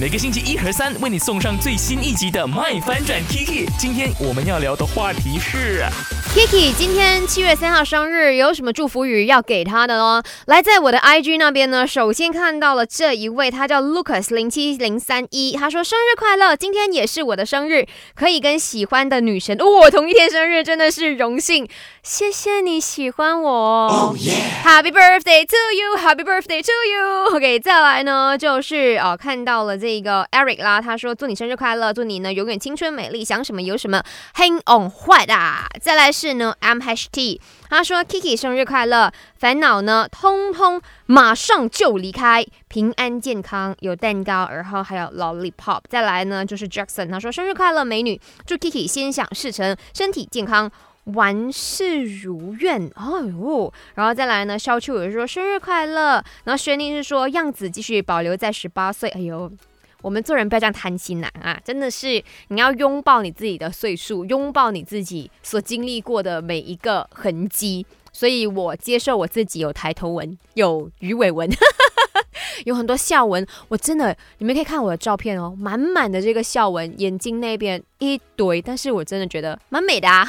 [0.00, 3.66] 每个星期一和三为你送上最新一集的《麦翻转 Kiki》。
[3.76, 5.84] 今天我们要聊的话题是。
[6.38, 10.22] Kiki 今天七月三号生日，有什么祝福语要给他的呢？
[10.46, 21.68] 来，在我的 IG 那边呢，首先看到了这一位，他叫 Lucas 零七零三一，他说生日快乐，今天也是我的生日，可以跟喜欢的女神哦同一天生日，真的是荣幸，
[22.04, 24.14] 谢谢你喜欢我
[24.64, 27.36] ，Happy birthday to you，Happy birthday to you。
[27.36, 34.04] OK，再来呢，就是哦看到了这个 Eric 啦，他说祝你生日快乐，祝你呢永远青春美丽，想什么有什么
[34.36, 35.34] ，Hang on 坏的，
[35.82, 36.27] 再来是。
[36.28, 50.70] 是呢，M H T，他说 Kiki 生日快乐，烦恼呢，通通马上就离开，平安健康，有蛋糕，然后还有 Lollipop，再来呢就是 Jackson，他说生日快乐，美女，祝 Kiki 心想事成，身体健康，
[51.04, 59.50] 万事如愿，哦哟，然后再来呢，肖秋也是说生日快乐，然后轩宁是说样子继续保留在十八岁，哎呦。
[60.02, 61.60] 我们做人不要这样贪心呐啊！
[61.64, 67.84] 真的是你要拥抱你自己的岁数，拥抱你自己所经历过的每一个痕迹。
[68.12, 71.48] 所以我接受我自己有抬头纹，有鱼尾纹，
[72.64, 73.46] 有很多笑纹。
[73.68, 78.60] 我真的，你们可以看我的照片哦，满满的这个笑纹，眼睛那边一堆。
[78.60, 80.26] 但是我真的觉得蛮美的啊。